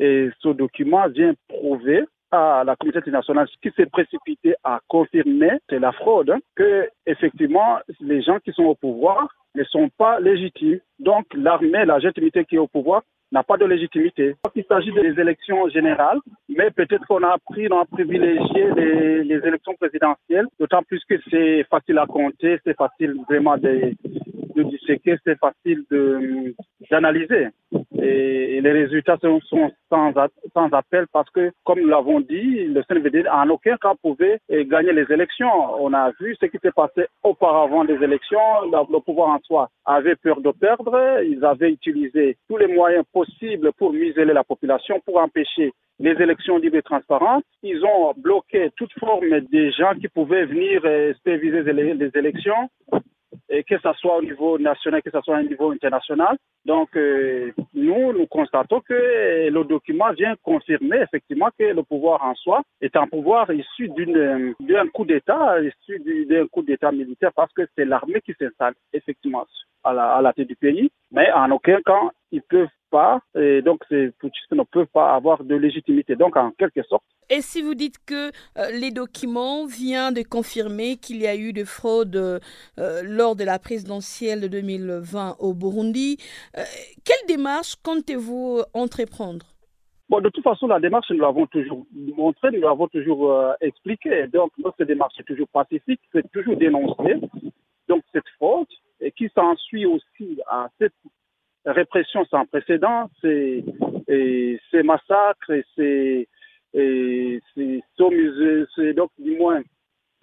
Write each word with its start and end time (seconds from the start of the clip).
Et 0.00 0.30
ce 0.40 0.48
document 0.48 1.06
vient 1.08 1.34
prouver 1.46 2.04
à 2.30 2.62
la 2.64 2.74
communauté 2.76 3.00
internationale 3.00 3.48
qui 3.62 3.70
s'est 3.76 3.86
précipité 3.86 4.54
à 4.64 4.80
confirmer, 4.88 5.50
c'est 5.68 5.78
la 5.78 5.92
fraude, 5.92 6.34
que 6.56 6.88
effectivement 7.06 7.78
les 8.00 8.22
gens 8.22 8.38
qui 8.38 8.52
sont 8.52 8.64
au 8.64 8.74
pouvoir 8.74 9.28
ne 9.54 9.64
sont 9.64 9.90
pas 9.98 10.20
légitimes. 10.20 10.80
Donc 10.98 11.26
l'armée, 11.34 11.84
la 11.84 11.98
légitimité 11.98 12.44
qui 12.44 12.54
est 12.54 12.58
au 12.58 12.68
pouvoir 12.68 13.02
n'a 13.32 13.42
pas 13.42 13.56
de 13.56 13.64
légitimité. 13.64 14.36
Il 14.54 14.64
s'agit 14.64 14.92
des 14.92 15.20
élections 15.20 15.68
générales, 15.68 16.18
mais 16.48 16.70
peut-être 16.70 17.06
qu'on 17.06 17.22
a 17.22 17.36
pris, 17.50 17.68
on 17.70 17.80
a 17.80 17.84
privilégié 17.84 18.70
les, 18.74 19.46
élections 19.46 19.74
présidentielles, 19.74 20.46
d'autant 20.58 20.82
plus 20.82 21.02
que 21.08 21.14
c'est 21.30 21.64
facile 21.64 21.98
à 21.98 22.06
compter, 22.06 22.58
c'est 22.64 22.76
facile 22.76 23.14
vraiment 23.28 23.56
de, 23.56 23.92
de 24.56 24.62
disséquer, 24.64 25.16
c'est 25.24 25.38
facile 25.38 25.84
d'analyser. 26.90 27.48
Et, 28.02 28.60
les 28.60 28.72
résultats 28.72 29.16
sont, 29.22 29.40
sans, 29.88 30.72
appel 30.72 31.06
parce 31.12 31.30
que, 31.30 31.50
comme 31.64 31.80
nous 31.80 31.88
l'avons 31.88 32.20
dit, 32.20 32.66
le 32.66 32.82
CNVD 32.82 33.26
en 33.28 33.48
aucun 33.48 33.76
cas 33.76 33.94
pouvait 34.02 34.38
gagner 34.50 34.92
les 34.92 35.06
élections. 35.10 35.50
On 35.80 35.92
a 35.94 36.10
vu 36.20 36.36
ce 36.38 36.46
qui 36.46 36.58
s'est 36.62 36.72
passé 36.72 37.06
auparavant 37.22 37.84
des 37.84 37.94
élections. 37.94 38.38
Le 38.70 39.00
pouvoir 39.00 39.30
en 39.30 39.38
soi 39.44 39.68
avait 39.86 40.16
peur 40.16 40.40
de 40.40 40.50
perdre. 40.50 41.22
Ils 41.24 41.44
avaient 41.44 41.70
utilisé 41.70 42.36
tous 42.48 42.58
les 42.58 42.66
moyens 42.66 43.04
possibles 43.12 43.72
pour 43.78 43.92
museler 43.92 44.32
la 44.34 44.44
population, 44.44 45.00
pour 45.04 45.18
empêcher 45.18 45.72
les 45.98 46.12
élections 46.12 46.58
libres 46.58 46.76
et 46.76 46.82
transparentes. 46.82 47.44
Ils 47.62 47.82
ont 47.84 48.12
bloqué 48.16 48.70
toute 48.76 48.92
forme 48.98 49.40
des 49.52 49.70
gens 49.72 49.94
qui 49.94 50.08
pouvaient 50.08 50.44
venir 50.44 50.82
superviser 51.16 51.62
les 51.72 52.10
élections 52.14 52.68
que 53.50 53.78
ce 53.78 53.92
soit 53.98 54.16
au 54.18 54.22
niveau 54.22 54.58
national, 54.58 55.02
que 55.02 55.10
ce 55.10 55.20
soit 55.20 55.38
au 55.38 55.42
niveau 55.42 55.70
international. 55.72 56.36
Donc, 56.64 56.94
euh, 56.96 57.52
nous, 57.74 58.12
nous 58.12 58.26
constatons 58.26 58.80
que 58.80 59.48
le 59.48 59.64
document 59.64 60.12
vient 60.12 60.34
confirmer 60.42 60.98
effectivement 60.98 61.48
que 61.58 61.64
le 61.64 61.82
pouvoir 61.82 62.22
en 62.22 62.34
soi 62.34 62.62
est 62.80 62.96
un 62.96 63.06
pouvoir 63.06 63.50
issu 63.52 63.88
d'un 63.88 64.88
coup 64.92 65.04
d'État, 65.04 65.56
issu 65.60 66.26
d'un 66.26 66.46
coup 66.46 66.62
d'État 66.62 66.92
militaire, 66.92 67.32
parce 67.34 67.52
que 67.52 67.62
c'est 67.76 67.84
l'armée 67.84 68.20
qui 68.20 68.34
s'installe 68.38 68.74
effectivement 68.92 69.46
à 69.84 69.92
la, 69.92 70.14
à 70.16 70.22
la 70.22 70.32
tête 70.32 70.48
du 70.48 70.56
pays. 70.56 70.90
Mais 71.10 71.30
en 71.32 71.50
aucun 71.50 71.80
cas, 71.84 72.10
ils 72.30 72.42
peuvent 72.42 72.68
pas, 72.90 73.20
et 73.34 73.62
donc 73.62 73.82
ces 73.88 74.10
putschistes 74.18 74.52
ne 74.52 74.64
peuvent 74.64 74.86
pas 74.92 75.14
avoir 75.14 75.44
de 75.44 75.54
légitimité. 75.54 76.16
Donc, 76.16 76.36
en 76.36 76.50
quelque 76.52 76.82
sorte. 76.82 77.04
Et 77.28 77.42
si 77.42 77.62
vous 77.62 77.74
dites 77.74 78.04
que 78.04 78.30
euh, 78.58 78.70
les 78.72 78.90
documents 78.90 79.64
viennent 79.64 80.14
de 80.14 80.22
confirmer 80.22 80.96
qu'il 80.96 81.18
y 81.18 81.26
a 81.26 81.36
eu 81.36 81.52
de 81.52 81.64
fraude 81.64 82.16
euh, 82.16 82.40
lors 83.04 83.36
de 83.36 83.44
la 83.44 83.58
présidentielle 83.58 84.40
de 84.40 84.48
2020 84.48 85.36
au 85.38 85.54
Burundi, 85.54 86.16
euh, 86.58 86.62
quelle 87.04 87.26
démarche 87.28 87.76
comptez-vous 87.84 88.62
entreprendre? 88.74 89.46
Bon, 90.10 90.20
de 90.20 90.28
toute 90.28 90.42
façon, 90.42 90.66
la 90.66 90.80
démarche, 90.80 91.08
nous 91.10 91.20
l'avons 91.20 91.46
toujours 91.46 91.86
montré, 91.94 92.50
nous 92.50 92.62
l'avons 92.62 92.88
toujours 92.88 93.30
euh, 93.30 93.52
expliqué. 93.60 94.26
Donc, 94.26 94.50
notre 94.58 94.84
démarche 94.84 95.14
est 95.20 95.22
toujours 95.22 95.46
pacifique, 95.46 96.00
c'est 96.12 96.28
toujours 96.32 96.56
dénoncer. 96.56 97.14
Donc, 97.88 98.02
cette 98.12 98.28
fraude, 98.36 98.66
et 99.00 99.12
qui 99.12 99.30
s'ensuit 99.32 99.86
aussi 99.86 100.40
à 100.48 100.68
cette 100.80 100.92
répression 101.64 102.24
sans 102.26 102.46
précédent, 102.46 103.10
ces 103.22 103.64
massacres 104.82 105.52
ces 105.76 106.28
et 106.72 107.40
c'est 107.54 108.94
donc 108.94 109.10
du 109.18 109.36
moins 109.36 109.62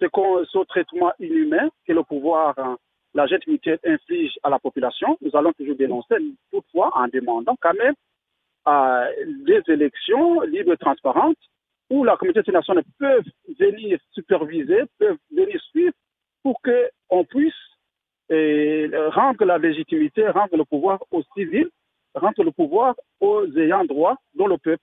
ce, 0.00 0.64
traitement 0.64 1.12
inhumain 1.18 1.68
que 1.86 1.92
le 1.92 2.02
pouvoir, 2.02 2.54
hein, 2.58 2.78
la 3.14 3.26
jet 3.26 3.44
mutuelle 3.46 3.80
inflige 3.84 4.38
à 4.42 4.50
la 4.50 4.58
population. 4.58 5.18
Nous 5.20 5.36
allons 5.36 5.52
toujours 5.52 5.76
dénoncer, 5.76 6.16
toutefois 6.50 6.90
en 6.94 7.08
demandant 7.08 7.56
quand 7.60 7.74
même 7.74 7.94
des 9.46 9.62
élections 9.68 10.40
libres 10.42 10.72
et 10.72 10.76
transparentes 10.76 11.38
où 11.90 12.04
la 12.04 12.16
communauté 12.16 12.40
internationale 12.40 12.84
peut 12.98 13.22
venir 13.58 13.98
superviser, 14.12 14.82
peut 14.98 15.16
venir 15.30 15.60
suivre 15.70 15.94
pour 16.42 16.60
qu'on 16.62 17.24
puisse 17.24 17.54
rendre 19.10 19.44
la 19.44 19.58
légitimité, 19.58 20.28
rendre 20.28 20.56
le 20.56 20.64
pouvoir 20.64 21.02
aux 21.10 21.22
civils, 21.34 21.70
rendre 22.14 22.42
le 22.42 22.50
pouvoir 22.50 22.94
aux 23.20 23.46
ayants 23.56 23.84
droit, 23.84 24.16
dont 24.34 24.46
le 24.46 24.58
peuple. 24.58 24.82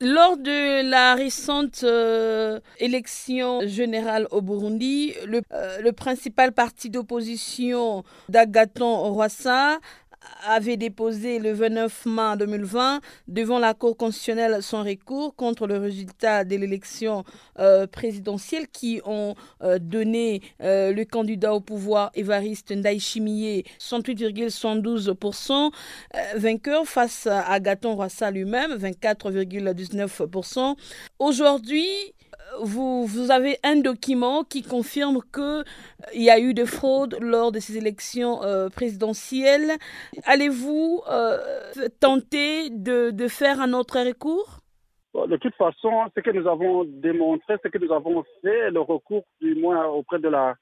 Lors 0.00 0.38
de 0.38 0.88
la 0.88 1.14
récente 1.14 1.82
euh, 1.84 2.58
élection 2.78 3.60
générale 3.66 4.26
au 4.30 4.40
Burundi, 4.40 5.12
le, 5.26 5.42
euh, 5.52 5.78
le 5.82 5.92
principal 5.92 6.52
parti 6.52 6.88
d'opposition 6.88 8.02
d'Agaton 8.30 9.12
Rwassa 9.12 9.80
avait 10.46 10.76
déposé 10.76 11.38
le 11.38 11.52
29 11.52 12.06
mars 12.06 12.38
2020 12.38 13.00
devant 13.28 13.58
la 13.58 13.74
Cour 13.74 13.96
constitutionnelle 13.96 14.62
son 14.62 14.82
recours 14.82 15.34
contre 15.34 15.66
le 15.66 15.78
résultat 15.78 16.44
de 16.44 16.56
l'élection 16.56 17.24
euh, 17.58 17.86
présidentielle 17.86 18.68
qui 18.68 19.00
ont 19.04 19.34
euh, 19.62 19.78
donné 19.78 20.42
euh, 20.62 20.92
le 20.92 21.04
candidat 21.04 21.54
au 21.54 21.60
pouvoir 21.60 22.10
Évariste 22.14 22.72
Ndaïchimiye 22.72 23.64
68,112% 23.78 25.70
vainqueur 26.36 26.86
face 26.86 27.26
à 27.26 27.58
Gaton 27.60 27.96
Rassa 27.96 28.30
lui-même 28.30 28.76
24,19%. 28.76 30.76
Aujourd'hui, 31.18 31.86
vous, 32.62 33.30
avez 33.30 33.56
un 33.62 33.76
document 33.76 34.44
qui 34.44 34.62
confirme 34.62 35.20
qu'il 35.32 35.42
euh, 35.42 35.64
y 36.14 36.30
a 36.30 36.38
eu 36.38 36.54
de 36.54 36.64
fraude 36.64 37.16
lors 37.20 37.52
de 37.52 37.58
ces 37.58 37.76
élections 37.76 38.42
euh, 38.42 38.68
présidentielles. 38.68 39.72
Allez-vous 40.24 41.02
euh, 41.10 41.38
tenter 42.00 42.70
de, 42.70 43.28
faire 43.28 43.60
un 43.60 43.72
autre 43.72 43.98
recours? 44.00 44.60
De 45.14 45.36
toute 45.36 45.54
façon, 45.54 45.90
ce 46.16 46.20
que 46.20 46.30
nous 46.30 46.46
avons 46.48 46.84
démontré, 46.84 47.56
ce 47.62 47.68
que 47.68 47.78
nous 47.78 47.92
avons 47.92 48.24
fait, 48.42 48.70
le 48.70 48.80
recours 48.80 49.24
du 49.40 49.54
moins 49.54 49.86
auprès 49.86 50.18
de 50.18 50.28
la, 50.28 50.54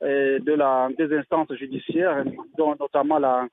des 0.00 1.16
instances 1.16 1.52
judiciaires, 1.54 2.24
dont 2.58 2.74
notamment 2.80 3.18
la, 3.18 3.46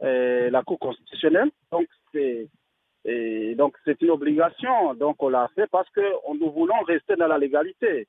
la 0.00 0.62
Cour 0.62 0.78
constitutionnelle. 0.78 1.50
Donc, 1.72 1.86
c'est 2.12 2.48
et 3.10 3.54
donc, 3.54 3.74
c'est 3.86 4.00
une 4.02 4.10
obligation. 4.10 4.92
Donc, 4.92 5.22
on 5.22 5.30
l'a 5.30 5.48
fait 5.54 5.66
parce 5.70 5.88
que 5.90 6.02
nous 6.38 6.50
voulons 6.52 6.78
rester 6.86 7.16
dans 7.16 7.26
la 7.26 7.38
légalité. 7.38 8.06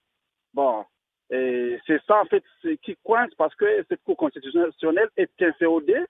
Bon, 0.54 0.84
et 1.30 1.80
c'est 1.88 2.02
ça, 2.06 2.22
en 2.22 2.26
fait, 2.26 2.44
qui 2.82 2.98
coince 3.02 3.34
parce 3.36 3.56
que 3.56 3.66
cette 3.88 4.04
Cour 4.04 4.18
constitutionnelle 4.18 5.08
est 5.16 5.32
inféodée 5.42 6.04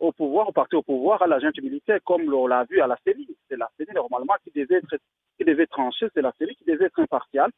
au 0.00 0.10
pouvoir, 0.10 0.48
au 0.48 0.52
parti 0.52 0.74
au 0.74 0.82
pouvoir, 0.82 1.22
à 1.22 1.28
l'agent 1.28 1.50
militaire, 1.62 2.00
comme 2.04 2.32
on 2.34 2.48
l'a 2.48 2.64
vu 2.64 2.80
à 2.80 2.88
la 2.88 2.98
CELI. 3.04 3.28
C'est 3.48 3.56
la 3.56 3.70
CELI, 3.76 3.94
normalement, 3.94 4.34
qui 4.42 4.50
devait, 4.50 4.78
être, 4.78 4.96
qui 5.38 5.44
devait 5.44 5.68
trancher, 5.68 6.08
c'est 6.12 6.20
la 6.20 6.32
CELI 6.36 6.56
qui 6.56 6.64
devait 6.64 6.86
être 6.86 6.98
impartiale. 6.98 7.52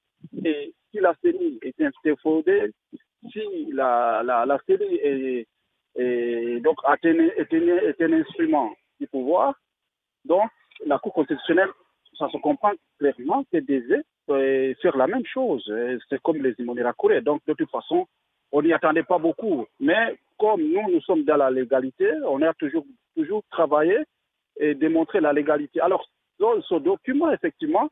Et 0.45 0.75
si 0.91 1.01
la 1.01 1.15
CELI 1.23 1.61
est 1.63 1.81
inféodée, 1.81 2.73
si 3.33 3.71
la, 3.73 4.23
la, 4.23 4.59
est, 4.69 5.47
donc 6.61 6.77
est 7.03 8.03
un 8.03 8.13
instrument 8.13 8.71
du 9.01 9.07
pouvoir, 9.07 9.55
donc 10.27 10.51
la 10.87 10.99
Cour 10.99 11.13
constitutionnelle, 11.13 11.71
ça 12.19 12.29
se 12.31 12.37
comprend 12.39 12.73
clairement, 12.99 13.45
c'est 13.53 13.65
devait 13.65 14.03
euh, 14.31 14.75
faire 14.83 14.97
la 14.97 15.07
même 15.07 15.25
chose. 15.27 15.65
C'est 16.09 16.21
comme 16.23 16.39
les 16.39 16.55
Courée. 16.97 17.21
Donc, 17.21 17.43
de 17.47 17.55
toute 17.55 17.71
façon, 17.71 18.07
on 18.53 18.63
n'y 18.63 18.73
attendait 18.73 19.03
pas 19.03 19.19
beaucoup. 19.19 19.67
Mais 19.81 20.17
comme 20.39 20.63
nous, 20.63 20.91
nous 20.91 21.01
sommes 21.03 21.25
dans 21.25 21.37
la 21.37 21.51
légalité, 21.51 22.11
on 22.27 22.43
a 22.43 22.53
toujours, 22.55 22.85
toujours 23.17 23.43
travaillé 23.51 23.99
et 24.59 24.75
démontré 24.75 25.21
la 25.21 25.33
légalité. 25.33 25.81
Alors, 25.81 26.05
ce 26.39 26.79
document, 26.79 27.31
effectivement, 27.31 27.89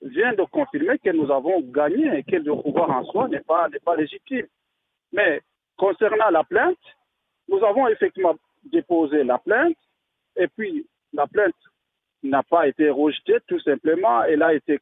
vient 0.00 0.32
de 0.32 0.44
confirmer 0.44 0.98
que 0.98 1.10
nous 1.10 1.30
avons 1.30 1.60
gagné 1.60 2.18
et 2.18 2.22
que 2.22 2.36
le 2.36 2.54
pouvoir 2.54 2.90
en 2.90 3.04
soi 3.04 3.28
n'est 3.28 3.40
pas, 3.40 3.68
n'est 3.68 3.80
pas 3.80 3.96
légitime. 3.96 4.46
Mais 5.12 5.40
concernant 5.76 6.30
la 6.30 6.44
plainte, 6.44 6.78
nous 7.48 7.62
avons 7.64 7.88
effectivement 7.88 8.36
déposé 8.64 9.24
la 9.24 9.38
plainte 9.38 9.76
et 10.36 10.46
puis 10.48 10.86
la 11.12 11.26
plainte 11.26 11.54
n'a 12.22 12.42
pas 12.42 12.68
été 12.68 12.90
rejetée, 12.90 13.38
tout 13.46 13.60
simplement. 13.60 14.22
Elle 14.24 14.42
a 14.42 14.54
été 14.54 14.80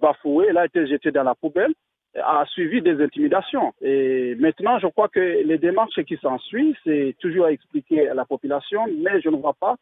bafouée, 0.00 0.46
elle 0.50 0.58
a 0.58 0.66
été 0.66 0.86
jetée 0.86 1.10
dans 1.10 1.22
la 1.22 1.34
poubelle, 1.34 1.72
a 2.14 2.44
suivi 2.46 2.82
des 2.82 3.02
intimidations. 3.02 3.72
Et 3.80 4.34
maintenant, 4.36 4.78
je 4.78 4.88
crois 4.88 5.08
que 5.08 5.42
les 5.44 5.58
démarches 5.58 6.02
qui 6.02 6.16
s'ensuivent, 6.16 6.76
c'est 6.84 7.14
toujours 7.20 7.46
à 7.46 7.52
expliquer 7.52 8.08
à 8.08 8.14
la 8.14 8.24
population, 8.24 8.86
mais 8.98 9.20
je 9.20 9.28
ne 9.28 9.36
vois 9.36 9.54
pas 9.54 9.76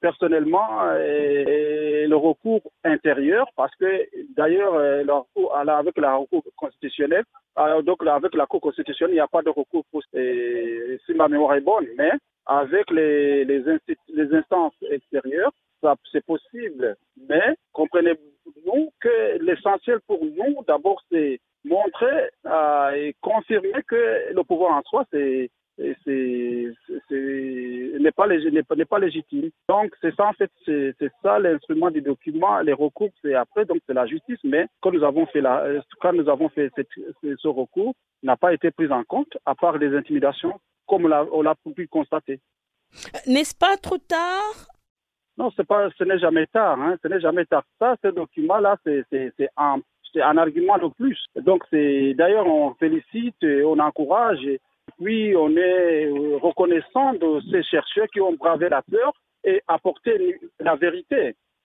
personnellement 0.00 0.82
le 0.94 2.14
recours 2.14 2.62
intérieur 2.82 3.46
parce 3.56 3.74
que 3.76 3.86
d'ailleurs 4.36 4.74
avec 4.74 5.96
la 5.96 6.16
recours 6.16 6.42
constitutionnel 6.56 7.22
donc 7.84 8.04
avec 8.04 8.34
la 8.34 8.46
cour 8.46 8.60
constitutionnelle 8.60 9.14
il 9.14 9.18
n'y 9.18 9.20
a 9.20 9.28
pas 9.28 9.42
de 9.42 9.50
recours 9.50 9.84
si 10.12 11.14
ma 11.14 11.28
mémoire 11.28 11.54
est 11.54 11.60
bonne 11.60 11.86
mais 11.96 12.10
avec 12.46 12.90
les, 12.90 13.44
les, 13.44 13.62
les 14.08 14.34
instances 14.34 14.74
extérieures 14.90 15.52
c'est 16.12 16.24
possible. 16.24 16.96
Mais 17.28 17.56
comprenez-nous 17.72 18.90
que 19.00 19.38
l'essentiel 19.42 20.00
pour 20.06 20.24
nous, 20.24 20.64
d'abord, 20.66 21.00
c'est 21.10 21.40
montrer 21.64 22.30
euh, 22.46 22.90
et 22.92 23.16
confirmer 23.20 23.82
que 23.86 24.32
le 24.34 24.42
pouvoir 24.44 24.76
en 24.76 24.82
soi, 24.82 25.04
n'est 25.12 25.50
pas, 28.86 28.98
légitime. 28.98 29.50
Donc, 29.68 29.92
c'est 30.00 30.14
ça, 30.14 30.26
en 30.26 30.32
fait, 30.34 30.50
c'est 30.66 30.94
ça 31.22 31.38
l'instrument 31.38 31.90
du 31.90 32.02
document. 32.02 32.60
Les 32.60 32.72
recours, 32.72 33.10
c'est 33.22 33.34
après, 33.34 33.64
donc 33.64 33.78
c'est 33.86 33.94
la 33.94 34.06
justice. 34.06 34.38
Mais 34.44 34.66
quand 34.80 34.92
nous 34.92 35.02
avons 35.02 35.26
fait, 35.26 35.42
fait 36.74 36.86
ce 37.38 37.48
recours, 37.48 37.94
n'a 38.22 38.36
pas 38.36 38.52
été 38.52 38.70
pris 38.70 38.90
en 38.90 39.04
compte, 39.04 39.36
à 39.46 39.54
part 39.54 39.78
des 39.78 39.94
intimidations, 39.94 40.60
comme 40.86 41.06
on 41.32 41.42
l'a 41.42 41.54
pu 41.74 41.88
constater. 41.88 42.40
N'est-ce 43.26 43.54
pas 43.54 43.76
trop 43.76 43.98
tard 43.98 44.73
Non, 45.36 45.50
pas, 45.50 45.88
ce 45.98 46.04
n'est 46.04 46.18
jamais 46.18 46.46
tard. 46.46 46.80
Hein, 46.80 46.96
ce 47.02 47.08
n'est 47.08 47.20
jamais 47.20 47.44
tard. 47.44 47.64
Ça, 47.78 47.96
ce 48.02 48.08
document-là, 48.08 48.76
c'est 48.84 49.04
un, 49.56 49.80
un 50.16 50.36
argument 50.36 50.78
de 50.78 50.88
plus. 50.94 51.18
Donc, 51.36 51.64
d'ailleurs, 51.72 52.46
on 52.46 52.74
félicite, 52.74 53.42
et 53.42 53.64
on 53.64 53.78
encourage. 53.78 54.44
Et 54.44 54.60
puis, 55.02 55.34
on 55.36 55.56
est 55.56 56.08
reconnaissant 56.40 57.14
de 57.14 57.40
ces 57.50 57.62
chercheurs 57.64 58.06
qui 58.12 58.20
ont 58.20 58.34
bravé 58.34 58.68
la 58.68 58.82
peur 58.82 59.12
et 59.42 59.60
apporté 59.66 60.38
la 60.60 60.76
vérité. 60.76 61.34